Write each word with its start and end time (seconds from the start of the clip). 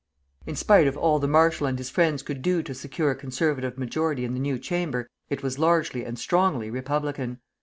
In 0.47 0.55
spite 0.55 0.87
of 0.87 0.97
all 0.97 1.19
the 1.19 1.27
marshal 1.27 1.67
and 1.67 1.77
his 1.77 1.91
friends 1.91 2.23
could 2.23 2.41
do 2.41 2.63
to 2.63 2.73
secure 2.73 3.11
a 3.11 3.15
Conservative 3.15 3.77
majority 3.77 4.25
in 4.25 4.33
the 4.33 4.39
new 4.39 4.57
Chamber, 4.57 5.05
it 5.29 5.43
was 5.43 5.59
largely 5.59 6.05
and 6.05 6.17
strongly 6.17 6.71
Republican. 6.71 7.37